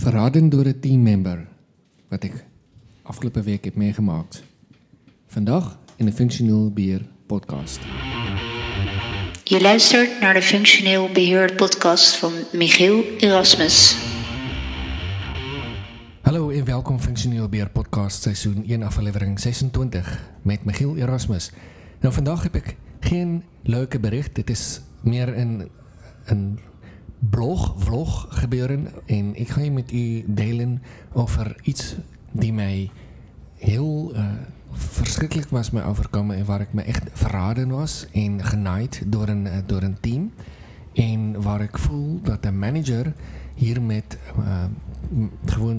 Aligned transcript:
Verraden 0.00 0.48
door 0.48 0.64
een 0.64 0.80
teammember, 0.80 1.46
wat 2.08 2.22
ik 2.22 2.44
afgelopen 3.02 3.42
week 3.42 3.64
heb 3.64 3.74
meegemaakt. 3.74 4.42
Vandaag 5.26 5.78
in 5.96 6.04
de 6.04 6.12
Functioneel 6.12 6.72
Beheer 6.72 7.06
podcast. 7.26 7.80
Je 9.44 9.60
luistert 9.60 10.20
naar 10.20 10.34
de 10.34 10.42
Functioneel 10.42 11.08
Beheer 11.12 11.54
podcast 11.54 12.16
van 12.16 12.32
Michiel 12.52 13.04
Erasmus. 13.18 13.96
Hallo 16.20 16.50
en 16.50 16.64
welkom 16.64 17.00
Functioneel 17.00 17.48
Beheer 17.48 17.70
podcast 17.70 18.22
seizoen 18.22 18.64
1 18.66 18.82
aflevering 18.82 19.40
26 19.40 20.30
met 20.42 20.64
Michiel 20.64 20.96
Erasmus. 20.96 21.50
Nou 22.00 22.14
vandaag 22.14 22.42
heb 22.42 22.54
ik 22.54 22.76
geen 23.00 23.44
leuke 23.62 24.00
bericht, 24.00 24.34
dit 24.34 24.50
is 24.50 24.80
meer 25.00 25.38
een, 25.38 25.68
een 26.24 26.58
blog, 27.28 27.74
vlog 27.76 28.26
gebeuren 28.28 28.88
en 29.06 29.34
ik 29.34 29.48
ga 29.48 29.60
je 29.60 29.70
met 29.70 29.92
u 29.92 30.24
delen 30.26 30.82
over 31.12 31.56
iets 31.62 31.96
die 32.32 32.52
mij 32.52 32.90
heel 33.56 34.12
uh, 34.14 34.24
verschrikkelijk 34.72 35.48
was 35.48 35.70
me 35.70 35.82
overkomen 35.82 36.36
en 36.36 36.44
waar 36.44 36.60
ik 36.60 36.72
me 36.72 36.82
echt 36.82 37.02
verraden 37.12 37.68
was 37.68 38.06
en 38.12 38.44
genaaid 38.44 39.02
door 39.06 39.28
een, 39.28 39.46
uh, 39.46 39.52
door 39.66 39.82
een 39.82 40.00
team. 40.00 40.32
En 40.94 41.42
waar 41.42 41.60
ik 41.60 41.78
voel 41.78 42.20
dat 42.22 42.42
de 42.42 42.50
manager 42.50 43.12
hier 43.54 43.82
met 43.82 44.18
uh, 44.38 44.64
gewoon 45.44 45.78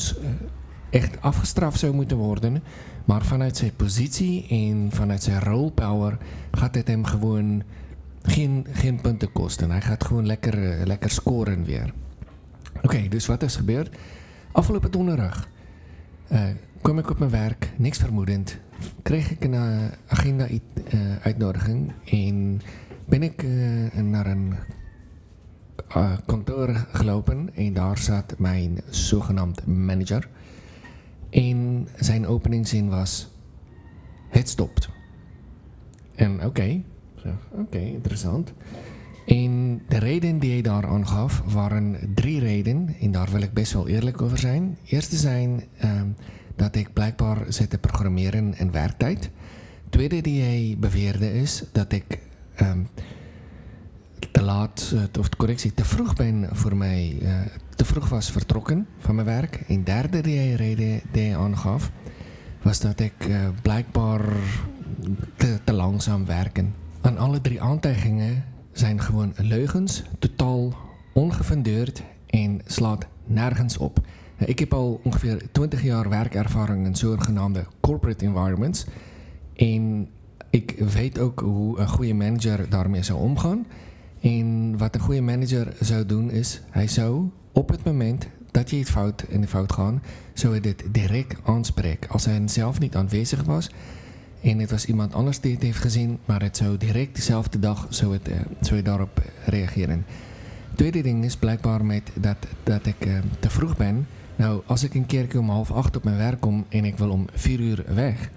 echt 0.89 1.21
afgestraft 1.21 1.80
zou 1.80 1.94
moeten 1.94 2.17
worden. 2.17 2.63
Maar 3.05 3.25
vanuit 3.25 3.58
zijn 3.58 3.75
positie 3.75 4.47
en 4.47 4.89
vanuit 4.91 5.23
zijn 5.23 5.39
rolepower 5.39 6.17
gaat 6.52 6.75
het 6.75 6.88
hem 6.88 7.05
gewoon 7.05 7.63
geen, 8.21 8.66
geen 8.71 9.02
punten 9.02 9.31
kosten. 9.31 9.71
Hij 9.71 9.81
gaat 9.81 10.03
gewoon 10.03 10.25
lekker, 10.25 10.80
uh, 10.80 10.85
lekker 10.85 11.09
scoren 11.09 11.66
weer. 11.66 11.93
Oké, 12.81 13.07
dus 13.07 13.25
wat 13.25 13.44
is 13.44 13.55
gebeurd? 13.55 13.97
Afgelopen 14.52 14.91
donderdag 14.91 15.47
uh, 16.31 16.44
kwam 16.81 16.97
ik 16.99 17.09
op 17.09 17.20
mijn 17.20 17.31
werk, 17.31 17.72
niks 17.77 17.97
vermoedend. 17.97 18.58
Kreeg 19.02 19.31
ik 19.31 19.44
een 19.44 19.53
uh, 19.53 19.86
agenda 20.08 20.47
uitnodiging 21.22 21.92
en 22.05 22.61
ben 23.05 23.23
ik 23.23 23.45
naar 23.94 24.25
een 24.25 24.55
kantoor 26.25 26.88
gelopen 26.92 27.49
en 27.55 27.73
daar 27.73 27.97
zat 27.97 28.36
mijn 28.38 28.81
zogenaamd 28.89 29.66
manager. 29.66 30.30
En 31.30 31.88
zijn 31.95 32.27
openingszin 32.27 32.89
was: 32.89 33.27
Het 34.30 34.49
stopt. 34.49 34.89
En 36.16 36.45
oké, 36.45 36.81
Oké, 37.25 37.61
okay, 37.61 37.86
interessant. 37.86 38.53
En 39.25 39.81
de 39.88 39.97
reden 39.97 40.39
die 40.39 40.52
hij 40.52 40.61
daar 40.61 40.88
aangaf 40.88 41.41
waren 41.45 42.11
drie 42.14 42.39
redenen. 42.39 42.95
En 43.02 43.11
daar 43.11 43.30
wil 43.31 43.41
ik 43.41 43.53
best 43.53 43.73
wel 43.73 43.88
eerlijk 43.88 44.22
over 44.22 44.38
zijn. 44.38 44.77
Eerste 44.86 45.16
zijn 45.17 45.64
um, 45.83 46.16
dat 46.55 46.75
ik 46.75 46.94
blijkbaar 46.94 47.38
zit 47.47 47.69
te 47.69 47.77
programmeren 47.77 48.58
in 48.58 48.72
werktijd. 48.72 49.30
Tweede 49.89 50.22
die 50.22 50.42
hij 50.42 50.75
beweerde 50.80 51.33
is 51.33 51.64
dat 51.72 51.92
ik 51.92 52.19
um, 52.61 52.88
te 54.31 54.42
laat, 54.42 54.95
of 55.19 55.30
correctie, 55.30 55.73
te 55.73 55.86
vroeg 55.86 56.16
ben 56.16 56.47
voor 56.52 56.75
mij, 56.75 57.17
uh, 57.22 57.39
te 57.75 57.86
vroeg 57.86 58.09
was 58.09 58.31
vertrokken 58.31 58.88
van 58.97 59.16
mijn 59.16 59.27
werk. 59.27 59.64
En 59.67 59.83
derde 59.83 60.22
die 60.22 60.38
hij 60.38 60.53
reden 60.53 61.02
die 61.11 61.23
hij 61.23 61.38
aangaf 61.38 61.92
was 62.61 62.80
dat 62.80 62.99
ik 62.99 63.27
uh, 63.27 63.47
blijkbaar 63.61 64.22
te, 65.36 65.59
te 65.64 65.73
langzaam 65.73 66.25
werken. 66.25 66.73
Aan 67.02 67.17
alle 67.17 67.41
drie 67.41 67.61
aantijgingen 67.61 68.44
zijn 68.71 69.02
gewoon 69.02 69.33
leugens, 69.38 70.03
totaal 70.19 70.73
ongefundeerd 71.13 72.03
en 72.27 72.61
slaat 72.66 73.08
nergens 73.25 73.77
op. 73.77 73.99
Ik 74.38 74.59
heb 74.59 74.73
al 74.73 74.99
ongeveer 75.03 75.52
20 75.52 75.83
jaar 75.83 76.09
werkervaring 76.09 76.85
in 76.85 76.95
zogenaamde 76.95 77.66
corporate 77.80 78.25
environments. 78.25 78.85
En 79.55 80.09
ik 80.49 80.75
weet 80.93 81.19
ook 81.19 81.39
hoe 81.39 81.80
een 81.80 81.87
goede 81.87 82.14
manager 82.14 82.70
daarmee 82.70 83.03
zou 83.03 83.20
omgaan. 83.20 83.65
En 84.21 84.77
wat 84.77 84.95
een 84.95 85.02
goede 85.02 85.21
manager 85.21 85.73
zou 85.80 86.05
doen 86.05 86.31
is, 86.31 86.61
hij 86.70 86.87
zou 86.87 87.30
op 87.52 87.70
het 87.70 87.83
moment 87.83 88.27
dat 88.52 88.70
je 88.70 88.77
iets 88.77 88.89
fout 88.89 89.26
in 89.27 89.42
de 89.42 89.47
fout 89.47 89.73
gaat, 89.73 89.93
zou 90.33 90.53
hij 90.53 90.61
dit 90.61 90.83
direct 90.92 91.39
aanspreken. 91.43 92.09
Als 92.09 92.26
hij 92.26 92.47
zelf 92.47 92.80
niet 92.80 92.95
aanwezig 92.95 93.43
was, 93.43 93.70
en 94.41 94.59
het 94.59 94.71
was 94.71 94.85
iemand 94.85 95.13
anders 95.13 95.39
die 95.39 95.53
het 95.53 95.61
heeft 95.61 95.77
gezien, 95.77 96.19
maar 96.25 96.41
het 96.41 96.57
zou 96.57 96.77
direct 96.77 97.15
dezelfde 97.15 97.59
dag 97.59 97.87
zou 97.89 98.13
het, 98.13 98.29
uh, 98.29 98.35
zou 98.59 98.75
je 98.75 98.83
daarop 98.83 99.21
reageren. 99.45 100.05
Tweede 100.75 101.02
ding 101.02 101.25
is 101.25 101.37
blijkbaar 101.37 101.85
met 101.85 102.11
dat, 102.19 102.37
dat 102.63 102.85
ik 102.85 103.05
uh, 103.05 103.19
te 103.39 103.49
vroeg 103.49 103.77
ben. 103.77 104.07
Nou, 104.35 104.61
als 104.65 104.83
ik 104.83 104.93
een 104.93 105.05
keer 105.05 105.39
om 105.39 105.49
half 105.49 105.71
acht 105.71 105.95
op 105.95 106.03
mijn 106.03 106.17
werk 106.17 106.39
kom 106.39 106.65
en 106.69 106.85
ik 106.85 106.97
wil 106.97 107.09
om 107.09 107.27
vier 107.33 107.59
uur 107.59 107.83
weg, 107.93 108.29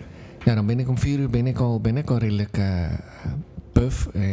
ja, 0.45 0.55
dan 0.55 0.67
ben 0.67 0.79
ik 0.79 0.89
om 0.89 0.99
vier 0.99 1.19
uur 1.19 1.31
ben 1.31 1.47
ik 1.47 1.59
al, 1.59 1.81
ben 1.81 1.97
ik 1.97 2.11
al 2.11 2.19
redelijk 2.19 2.59
uh, 2.59 2.85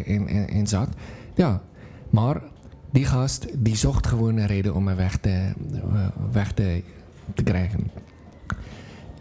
en, 0.06 0.28
en 0.48 0.68
zat. 0.68 0.90
Ja, 1.36 1.62
maar 2.10 2.42
die 2.92 3.06
gast 3.06 3.48
die 3.58 3.76
zocht 3.76 4.08
gewoon 4.08 4.38
een 4.38 4.48
reden 4.48 4.76
om 4.76 4.84
me 4.84 4.94
weg 4.94 5.18
te, 5.18 5.52
weg 6.32 6.52
te, 6.52 6.84
te 7.34 7.44
krijgen. 7.44 7.92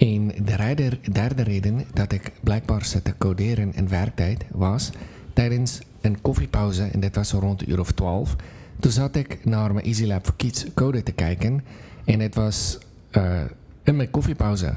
En 0.00 0.28
de 0.28 0.42
derde, 0.42 0.98
derde 1.12 1.42
reden 1.42 1.84
dat 1.92 2.12
ik 2.12 2.32
blijkbaar 2.40 2.84
zat 2.84 3.04
te 3.04 3.14
coderen 3.18 3.74
in 3.74 3.88
werktijd 3.88 4.44
was 4.50 4.90
tijdens 5.32 5.80
een 6.00 6.20
koffiepauze, 6.20 6.84
en 6.84 7.00
dit 7.00 7.14
was 7.14 7.32
rond 7.32 7.58
de 7.58 7.66
uur 7.66 7.80
of 7.80 7.92
12. 7.92 8.36
Toen 8.78 8.90
zat 8.90 9.16
ik 9.16 9.44
naar 9.44 9.74
mijn 9.74 9.86
EasyLab 9.86 10.26
voor 10.26 10.36
Kids 10.36 10.66
code 10.74 11.02
te 11.02 11.12
kijken 11.12 11.64
en 12.04 12.20
het 12.20 12.34
was 12.34 12.78
uh, 13.12 13.40
in 13.82 13.96
mijn 13.96 14.10
koffiepauze. 14.10 14.74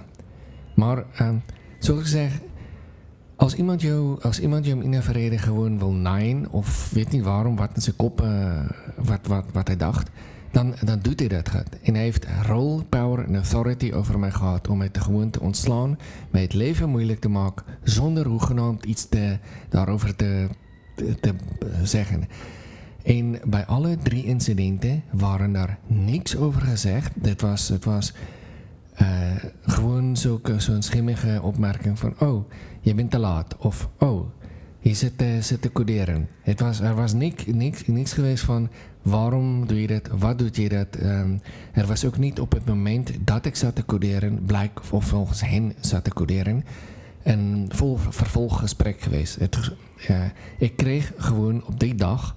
Maar 0.76 1.04
uh, 1.22 1.30
zoals 1.80 2.02
ik 2.02 2.08
zeg, 2.08 2.40
als 3.36 3.56
iemand 3.56 3.82
jou, 3.82 4.22
als 4.22 4.40
iemand 4.40 4.66
jou 4.66 4.84
in 4.84 4.94
een 4.94 5.04
verreden 5.04 5.40
gewoon 5.40 5.80
wil 5.80 5.92
naaien 5.92 6.52
of 6.52 6.92
weet 6.92 7.12
niet 7.12 7.24
waarom, 7.24 7.56
wat 7.56 7.72
in 7.76 7.82
zijn 7.82 7.96
kop, 7.96 8.22
uh, 8.22 8.70
wat, 8.96 9.28
wat, 9.28 9.46
wat 9.52 9.68
hij 9.68 9.78
dacht, 9.78 10.10
dan, 10.54 10.74
dan 10.84 11.00
doet 11.00 11.20
hij 11.20 11.28
dat. 11.28 11.50
En 11.84 11.94
hij 11.94 12.04
heeft 12.04 12.28
role, 12.46 12.84
power 12.84 13.26
en 13.26 13.36
authority 13.36 13.92
over 13.92 14.20
mij 14.20 14.32
gehad 14.32 14.68
om 14.68 14.78
mij 14.78 14.90
te 14.90 15.02
gewoon 15.02 15.30
te 15.30 15.40
ontslaan, 15.40 15.98
mij 16.30 16.42
het 16.42 16.54
leven 16.54 16.90
moeilijk 16.90 17.20
te 17.20 17.30
maken, 17.30 17.66
zonder 17.84 18.28
hoegenaamd 18.28 18.86
iets 18.86 19.10
te, 19.10 19.38
daarover 19.70 20.16
te, 20.16 20.48
te, 20.96 21.16
te 21.22 21.34
zeggen. 21.84 22.28
En 23.04 23.40
bij 23.46 23.66
alle 23.66 23.98
drie 23.98 24.26
incidenten 24.26 25.04
waren 25.12 25.54
daar 25.54 25.78
niks 25.88 26.38
over 26.38 26.62
gezegd. 26.62 27.12
Dit 27.24 27.42
was, 27.42 27.68
het 27.68 27.86
was 27.86 28.14
uh, 29.02 29.08
gewoon 29.66 30.18
zo'n 30.18 30.42
zo 30.60 30.82
schimmige 30.82 31.40
opmerking 31.42 32.00
van... 32.00 32.14
Oh, 32.20 32.50
je 32.82 32.94
bent 32.94 33.12
te 33.12 33.20
laat. 33.20 33.58
Of, 33.58 33.90
oh, 34.00 34.28
je 34.84 34.94
zit 34.94 35.24
zit 35.40 35.62
te 35.62 35.72
coderen. 35.72 36.28
Het 36.42 36.60
was, 36.60 36.80
er 36.80 36.96
was 36.96 37.14
niks, 37.14 37.46
niks, 37.46 37.88
niks 37.88 38.14
geweest 38.14 38.44
van 38.44 38.70
waarom 39.02 39.68
doe 39.68 39.82
je 39.82 39.88
dat, 39.88 40.08
wat 40.18 40.38
doet 40.38 40.56
je 40.56 40.70
dat. 40.70 40.88
Um, 41.04 41.42
er 41.72 41.88
was 41.88 42.06
ook 42.06 42.18
niet 42.18 42.40
op 42.40 42.52
het 42.52 42.66
moment 42.66 43.12
dat 43.20 43.46
ik 43.46 43.56
zat 43.56 43.76
te 43.76 43.86
coderen, 43.86 44.46
blijk 44.46 44.80
of 44.92 45.06
volgens 45.06 45.42
hen 45.42 45.74
zat 45.80 46.04
te 46.04 46.14
coderen, 46.14 46.66
een 47.24 47.70
vol 47.70 47.98
vervolggesprek 47.98 49.02
geweest. 49.02 49.40
Het, 49.40 49.72
uh, 50.10 50.24
ik 50.58 50.76
kreeg 50.76 51.14
gewoon 51.18 51.66
op 51.66 51.80
die 51.80 51.96
dag, 51.96 52.36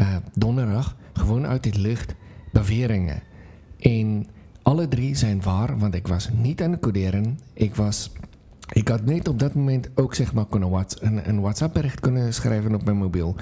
uh, 0.00 0.16
donderdag, 0.34 0.96
gewoon 1.12 1.46
uit 1.46 1.64
het 1.64 1.76
lucht 1.76 2.14
beweringen. 2.52 3.22
En 3.78 4.26
alle 4.62 4.88
drie 4.88 5.14
zijn 5.14 5.42
waar, 5.42 5.78
want 5.78 5.94
ik 5.94 6.06
was 6.06 6.28
niet 6.36 6.62
aan 6.62 6.70
het 6.70 6.80
coderen. 6.80 7.38
Ik 7.52 7.74
was 7.74 8.12
ik 8.72 8.88
had 8.88 9.04
net 9.04 9.28
op 9.28 9.38
dat 9.38 9.54
moment 9.54 9.88
ook 9.94 10.14
zeg 10.14 10.32
maar 10.32 10.46
kunnen 10.46 10.70
wat, 10.70 10.98
een, 11.00 11.28
een 11.28 11.40
WhatsApp 11.40 11.74
bericht 11.74 12.00
kunnen 12.00 12.34
schrijven 12.34 12.74
op 12.74 12.84
mijn 12.84 12.96
mobiel. 12.96 13.36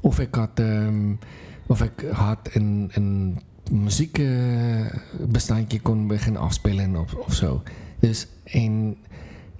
Of 0.00 0.20
ik 0.20 0.34
had, 0.34 0.58
um, 0.58 1.18
of 1.66 1.82
ik 1.82 2.04
had 2.12 2.38
een, 2.52 2.90
een 2.92 3.38
muziekbestandje 3.70 5.78
uh, 5.78 5.82
kon 5.82 6.06
beginnen 6.06 6.42
afspelen 6.42 6.96
of, 6.96 7.14
of 7.14 7.34
zo. 7.34 7.62
Dus 7.98 8.26
en 8.44 8.96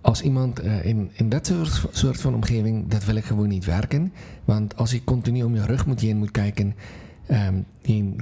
als 0.01 0.23
iemand 0.23 0.65
uh, 0.65 0.85
in, 0.85 1.11
in 1.13 1.29
dat 1.29 1.47
soort, 1.47 1.87
soort 1.91 2.21
van 2.21 2.35
omgeving, 2.35 2.89
dat 2.89 3.05
wil 3.05 3.15
ik 3.15 3.25
gewoon 3.25 3.49
niet 3.49 3.65
werken. 3.65 4.13
Want 4.45 4.77
als 4.77 4.91
je 4.91 5.05
continu 5.05 5.43
om 5.43 5.55
je 5.55 5.67
rug 5.67 5.87
moet 5.87 6.01
heen 6.01 6.17
moet 6.17 6.31
kijken, 6.31 6.75
um, 7.31 7.67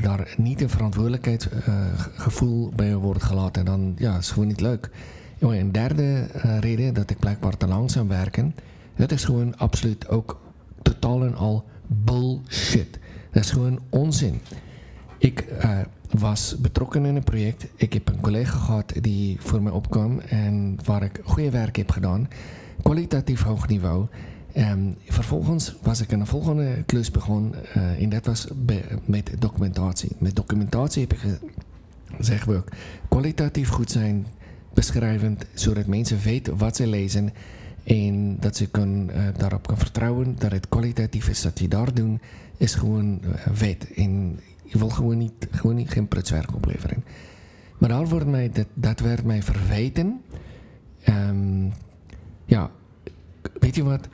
daar 0.02 0.34
niet 0.36 0.60
een 0.60 0.70
verantwoordelijkheidsgevoel 0.70 2.68
uh, 2.68 2.74
bij 2.74 2.94
wordt 2.94 3.22
gelaten, 3.22 3.64
dan 3.64 3.94
ja, 3.98 4.10
is 4.10 4.16
het 4.16 4.32
gewoon 4.32 4.48
niet 4.48 4.60
leuk. 4.60 4.90
Oh, 5.40 5.54
een 5.54 5.72
derde 5.72 6.26
uh, 6.36 6.58
reden 6.58 6.94
dat 6.94 7.10
ik 7.10 7.18
blijkbaar 7.18 7.56
te 7.56 7.66
langzaam 7.66 8.08
werken, 8.08 8.54
dat 8.96 9.12
is 9.12 9.24
gewoon 9.24 9.58
absoluut 9.58 10.08
ook 10.08 10.40
totaal 10.82 11.24
en 11.24 11.34
al 11.34 11.64
bullshit. 11.86 12.98
Dat 13.32 13.42
is 13.44 13.50
gewoon 13.50 13.80
onzin. 13.88 14.40
Ik 15.18 15.44
uh, 15.64 15.78
was 16.10 16.56
betrokken 16.60 17.04
in 17.04 17.16
een 17.16 17.24
project. 17.24 17.66
Ik 17.76 17.92
heb 17.92 18.08
een 18.08 18.20
collega 18.20 18.58
gehad 18.58 18.92
die 19.00 19.36
voor 19.40 19.62
mij 19.62 19.72
opkwam 19.72 20.20
en 20.20 20.78
waar 20.84 21.02
ik 21.02 21.20
goede 21.24 21.50
werk 21.50 21.76
heb 21.76 21.90
gedaan. 21.90 22.28
Kwalitatief 22.82 23.42
hoog 23.42 23.68
niveau. 23.68 24.06
Um, 24.56 24.96
vervolgens 25.06 25.76
was 25.82 26.00
ik 26.00 26.12
een 26.12 26.26
volgende 26.26 26.82
klus 26.86 27.10
begonnen 27.10 27.52
uh, 27.76 28.02
en 28.02 28.08
dat 28.08 28.26
was 28.26 28.48
met 29.04 29.30
documentatie. 29.38 30.10
Met 30.18 30.36
documentatie 30.36 31.06
heb 31.08 31.12
ik 31.12 32.48
ook. 32.48 32.68
Kwalitatief 33.08 33.68
goed 33.68 33.90
zijn, 33.90 34.26
beschrijvend, 34.78 35.44
zodat 35.54 35.86
mensen 35.86 36.18
weten 36.18 36.56
wat 36.56 36.76
ze 36.76 36.86
lezen 36.86 37.32
en 37.84 38.36
dat 38.40 38.56
ze 38.56 38.68
kan, 38.68 39.10
uh, 39.10 39.22
daarop 39.36 39.66
kan 39.66 39.78
vertrouwen 39.78 40.36
dat 40.38 40.52
het 40.52 40.68
kwalitatief 40.68 41.28
is 41.28 41.44
wat 41.44 41.58
je 41.58 41.68
daar 41.68 41.94
doen, 41.94 42.20
is 42.56 42.74
gewoon 42.74 43.20
uh, 43.24 43.46
wet. 43.58 43.92
En 43.94 44.40
je 44.64 44.78
wil 44.78 44.88
gewoon 44.88 45.18
niet, 45.18 45.48
gewoon 45.50 45.76
niet 45.76 45.90
geen 45.90 46.08
prutswerk 46.08 46.54
opleveren. 46.54 47.04
Maar 47.78 47.88
daar 47.88 48.26
mij, 48.26 48.50
dat, 48.50 48.66
dat 48.74 49.00
werd 49.00 49.24
mij 49.24 49.42
verweten. 49.42 50.20
Um, 51.08 51.72
ja, 52.44 52.70
weet 53.60 53.74
je 53.74 53.82
wat? 53.82 54.08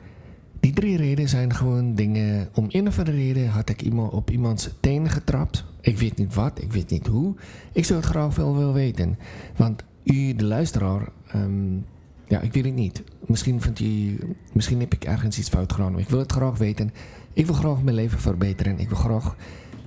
Die 0.59 0.73
drie 0.73 0.97
redenen 0.97 1.29
zijn 1.29 1.53
gewoon 1.53 1.95
dingen. 1.95 2.49
Om 2.53 2.65
een 2.69 2.87
of 2.87 2.99
andere 2.99 3.17
reden 3.17 3.47
had 3.47 3.69
ik 3.69 3.81
iemand 3.81 4.11
op 4.11 4.29
iemands 4.31 4.69
tenen 4.79 5.09
getrapt. 5.09 5.65
Ik 5.81 5.97
weet 5.97 6.17
niet 6.17 6.33
wat, 6.33 6.61
ik 6.61 6.73
weet 6.73 6.89
niet 6.89 7.07
hoe. 7.07 7.35
Ik 7.71 7.85
zou 7.85 7.99
het 7.99 8.09
graag 8.09 8.35
wel 8.35 8.57
willen 8.57 8.73
weten. 8.73 9.17
Want 9.55 9.83
u, 10.05 10.35
de 10.35 10.45
luisteraar, 10.45 11.09
um, 11.35 11.85
ja, 12.27 12.41
ik 12.41 12.53
weet 12.53 12.65
het 12.65 12.73
niet. 12.73 13.03
Misschien, 13.25 13.61
vindt 13.61 13.79
u, 13.79 14.19
misschien 14.53 14.79
heb 14.79 14.93
ik 14.93 15.03
ergens 15.03 15.37
iets 15.37 15.49
fout 15.49 15.73
gedaan. 15.73 15.99
Ik 15.99 16.09
wil 16.09 16.19
het 16.19 16.31
graag 16.31 16.57
weten. 16.57 16.93
Ik 17.33 17.45
wil 17.45 17.55
graag 17.55 17.83
mijn 17.83 17.95
leven 17.95 18.19
verbeteren. 18.19 18.79
Ik 18.79 18.87
wil 18.87 18.97
graag 18.97 19.35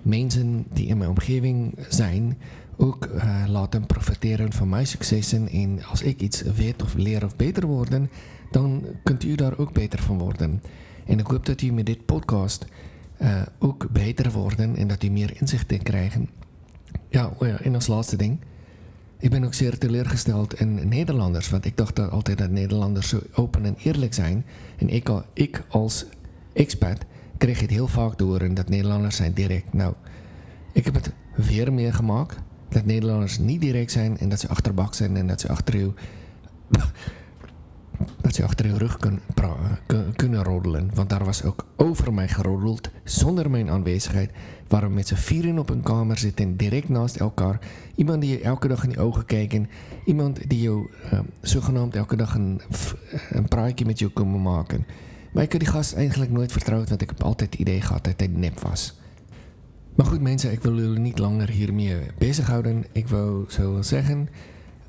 mensen 0.02 0.64
die 0.72 0.86
in 0.86 0.98
mijn 0.98 1.10
omgeving 1.10 1.74
zijn 1.88 2.36
ook 2.76 3.08
uh, 3.14 3.44
laten 3.48 3.86
profiteren 3.86 4.52
van 4.52 4.68
mijn 4.68 4.86
successen. 4.86 5.48
En 5.48 5.84
als 5.84 6.02
ik 6.02 6.20
iets 6.20 6.42
weet 6.42 6.82
of 6.82 6.94
leer 6.94 7.24
of 7.24 7.36
beter 7.36 7.66
worden, 7.66 8.10
dan 8.50 8.84
kunt 9.02 9.24
u 9.24 9.34
daar 9.34 9.58
ook 9.58 9.72
beter 9.72 10.02
van 10.02 10.18
worden. 10.18 10.62
En 11.06 11.18
ik 11.18 11.26
hoop 11.26 11.46
dat 11.46 11.62
u 11.62 11.72
met 11.72 11.86
dit 11.86 12.04
podcast 12.06 12.66
uh, 13.22 13.42
ook 13.58 13.88
beter 13.90 14.30
worden 14.30 14.76
en 14.76 14.88
dat 14.88 15.02
u 15.02 15.08
meer 15.08 15.40
inzichten 15.40 15.82
krijgen. 15.82 16.28
Ja, 17.08 17.32
oh 17.38 17.48
ja, 17.48 17.60
en 17.60 17.74
als 17.74 17.86
laatste 17.86 18.16
ding. 18.16 18.38
Ik 19.20 19.30
ben 19.30 19.44
ook 19.44 19.54
zeer 19.54 19.78
teleurgesteld 19.78 20.60
in 20.60 20.88
Nederlanders, 20.88 21.50
want 21.50 21.64
ik 21.64 21.76
dacht 21.76 22.10
altijd 22.10 22.38
dat 22.38 22.50
Nederlanders 22.50 23.08
zo 23.08 23.20
open 23.32 23.64
en 23.64 23.76
eerlijk 23.82 24.14
zijn. 24.14 24.44
En 24.76 24.88
ik, 24.88 25.10
ik 25.32 25.64
als 25.68 26.04
expat 26.52 26.98
kreeg 27.38 27.60
het 27.60 27.70
heel 27.70 27.86
vaak 27.88 28.18
door 28.18 28.54
dat 28.54 28.68
Nederlanders 28.68 29.16
zijn 29.16 29.32
direct. 29.32 29.72
Nou, 29.72 29.94
ik 30.72 30.84
heb 30.84 30.94
het 30.94 31.12
weer 31.34 31.72
meegemaakt 31.72 32.36
dat 32.68 32.84
Nederlanders 32.84 33.38
niet 33.38 33.60
direct 33.60 33.92
zijn 33.92 34.18
en 34.18 34.28
dat 34.28 34.40
ze 34.40 34.48
achterbak 34.48 34.94
zijn 34.94 35.16
en 35.16 35.26
dat 35.26 35.40
ze 35.40 35.48
achter 35.48 35.92
achter 38.44 38.66
hun 38.66 38.78
rug 38.78 38.96
kun, 38.96 39.20
kunnen 40.16 40.44
roddelen. 40.44 40.90
Want 40.94 41.10
daar 41.10 41.24
was 41.24 41.44
ook 41.44 41.66
over 41.76 42.14
mij 42.14 42.28
geroddeld, 42.28 42.90
zonder 43.04 43.50
mijn 43.50 43.70
aanwezigheid. 43.70 44.30
Waar 44.68 44.82
we 44.82 44.88
met 44.88 45.08
z'n 45.08 45.14
vieren 45.14 45.58
op 45.58 45.70
een 45.70 45.82
kamer 45.82 46.18
zitten, 46.18 46.56
direct 46.56 46.88
naast 46.88 47.16
elkaar. 47.16 47.58
Iemand 47.94 48.20
die 48.20 48.30
je 48.30 48.40
elke 48.40 48.68
dag 48.68 48.84
in 48.84 48.90
de 48.90 49.00
ogen 49.00 49.24
kijken. 49.24 49.68
Iemand 50.04 50.48
die 50.48 50.60
jou 50.60 50.90
uh, 51.12 51.18
zogenaamd 51.40 51.96
elke 51.96 52.16
dag 52.16 52.34
een, 52.34 52.60
praatje 53.48 53.84
met 53.84 53.98
jou 53.98 54.10
komen 54.10 54.42
maken. 54.42 54.86
Maar 55.32 55.42
ik 55.42 55.52
heb 55.52 55.60
die 55.60 55.70
gast 55.70 55.94
eigenlijk 55.94 56.30
nooit 56.30 56.52
vertrouwd, 56.52 56.88
want 56.88 57.02
ik 57.02 57.08
heb 57.08 57.22
altijd 57.22 57.50
het 57.50 57.60
idee 57.60 57.80
gehad 57.80 58.04
dat 58.04 58.14
hij 58.16 58.28
nep 58.28 58.60
was. 58.60 58.98
Maar 59.94 60.06
goed 60.06 60.20
mensen, 60.20 60.52
ik 60.52 60.62
wil 60.62 60.76
jullie 60.76 60.98
niet 60.98 61.18
langer 61.18 61.48
hiermee 61.48 61.96
bezighouden. 62.18 62.84
Ik 62.92 63.08
wou 63.08 63.44
zo 63.48 63.82
zeggen... 63.82 64.28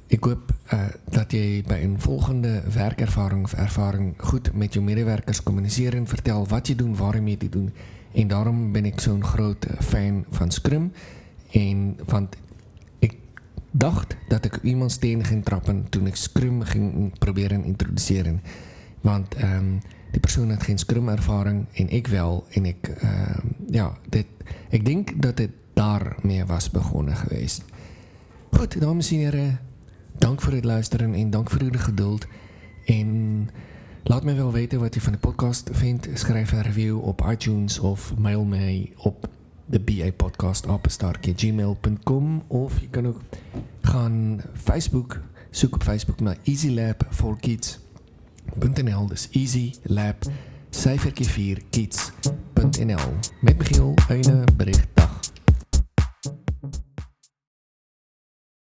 Ik 0.10 0.24
hoop 0.24 0.54
uh, 0.74 0.82
dat 1.10 1.32
jij 1.32 1.64
bij 1.68 1.84
een 1.84 2.00
volgende 2.00 2.62
werkervaring 2.74 3.44
of 3.44 3.54
ervaring 3.54 4.14
goed 4.18 4.54
met 4.54 4.74
je 4.74 4.82
medewerkers 4.82 5.44
communiceren. 5.44 6.08
Vertel 6.08 6.48
wat 6.48 6.68
je 6.68 6.76
doet, 6.76 6.98
waarom 6.98 7.28
je 7.28 7.38
het 7.40 7.52
doet. 7.52 7.72
En 8.14 8.28
daarom 8.28 8.72
ben 8.72 8.86
ik 8.86 9.00
zo'n 9.00 9.24
groot 9.24 9.68
fan 9.80 10.26
van 10.30 10.52
Scrum. 10.52 10.92
En, 11.52 11.98
want 12.06 12.36
ik 13.00 13.18
dacht 13.72 14.16
dat 14.28 14.46
ik 14.46 14.60
iemand 14.62 14.92
steen 14.92 15.24
ging 15.24 15.46
trappen 15.46 15.90
toen 15.90 16.08
ik 16.08 16.16
Scrum 16.16 16.62
ging 16.62 17.18
proberen 17.20 17.64
introduceren. 17.64 18.42
Want 19.02 19.44
um, 19.44 19.82
die 20.12 20.20
persoon 20.20 20.50
had 20.50 20.64
geen 20.64 20.78
Scrum-ervaring 20.78 21.66
en 21.74 21.90
ik 21.90 22.08
wel. 22.08 22.46
En 22.50 22.66
ik, 22.66 22.96
uh, 23.04 23.38
ja, 23.68 23.98
dit, 24.10 24.26
ik 24.70 24.86
denk 24.86 25.22
dat 25.22 25.38
het 25.38 25.52
daarmee 25.74 26.46
was 26.46 26.70
begonnen 26.72 27.16
geweest. 27.16 27.64
Goed, 28.52 28.82
dames 28.82 29.12
en 29.12 29.18
heren. 29.18 29.69
Dank 30.20 30.42
voor 30.42 30.54
het 30.54 30.66
luisteren 30.66 31.14
en 31.14 31.30
dank 31.30 31.50
voor 31.50 31.62
uw 31.62 31.70
geduld. 31.74 32.28
En 32.86 33.50
laat 34.04 34.24
me 34.24 34.34
wel 34.34 34.52
weten 34.52 34.80
wat 34.80 34.96
u 34.96 35.00
van 35.00 35.12
de 35.12 35.18
podcast 35.18 35.70
vindt. 35.72 36.08
Schrijf 36.14 36.52
een 36.52 36.62
review 36.62 37.04
op 37.04 37.26
iTunes 37.32 37.80
of 37.80 38.14
mail 38.18 38.44
mij 38.44 38.94
op 38.98 39.28
de 39.66 39.80
BA 39.80 40.12
podcast 40.16 40.66
gmail.com 41.36 42.44
of 42.48 42.80
je 42.80 42.88
kan 42.90 43.08
ook 43.08 43.22
gaan 43.82 44.42
Facebook, 44.54 45.20
zoek 45.50 45.74
op 45.76 45.84
Facebook 45.84 46.20
naar 46.20 46.38
Easy 46.44 46.70
Lab 46.70 47.06
for 47.10 47.40
Kids.nl. 47.40 49.08
Dus 49.08 49.30
Easy 49.32 49.74
Lab 49.84 50.16
cijfertje 50.70 51.24
4 51.24 51.62
Kids.nl. 51.70 53.00
Met 53.42 53.58
Michiel, 53.58 53.94
een 54.08 54.46
bericht. 54.56 54.99